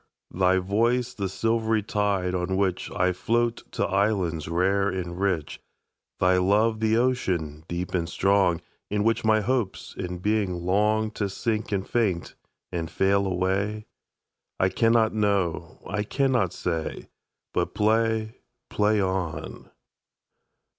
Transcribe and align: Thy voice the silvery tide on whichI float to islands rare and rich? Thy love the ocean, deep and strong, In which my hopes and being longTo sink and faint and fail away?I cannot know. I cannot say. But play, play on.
Thy 0.33 0.57
voice 0.57 1.13
the 1.13 1.29
silvery 1.29 1.83
tide 1.83 2.33
on 2.33 2.57
whichI 2.57 3.13
float 3.15 3.61
to 3.73 3.85
islands 3.85 4.47
rare 4.47 4.89
and 4.89 5.19
rich? 5.19 5.61
Thy 6.19 6.37
love 6.37 6.79
the 6.79 6.97
ocean, 6.97 7.63
deep 7.67 7.93
and 7.93 8.09
strong, 8.09 8.61
In 8.89 9.03
which 9.03 9.23
my 9.23 9.41
hopes 9.41 9.93
and 9.95 10.19
being 10.19 10.61
longTo 10.61 11.29
sink 11.29 11.71
and 11.71 11.87
faint 11.87 12.33
and 12.71 12.89
fail 12.89 13.27
away?I 13.27 14.69
cannot 14.69 15.13
know. 15.13 15.77
I 15.87 16.01
cannot 16.01 16.51
say. 16.51 17.09
But 17.53 17.75
play, 17.75 18.39
play 18.71 18.99
on. 18.99 19.69